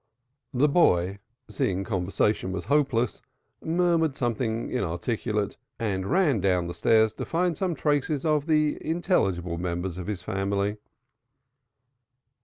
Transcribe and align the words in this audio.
The 0.51 0.67
boy, 0.67 1.19
seeing 1.47 1.83
conversation 1.83 2.51
was 2.51 2.65
hopeless, 2.65 3.21
murmured 3.61 4.15
something 4.15 4.71
inarticulate 4.71 5.57
and 5.77 6.09
ran 6.09 6.39
down 6.41 6.65
the 6.65 6.73
stairs 6.73 7.13
to 7.13 7.23
find 7.25 7.55
some 7.55 7.75
traces 7.75 8.25
of 8.25 8.47
the 8.47 8.79
intelligible 8.83 9.59
members 9.59 9.99
of 9.99 10.07
his 10.07 10.23
family. 10.23 10.77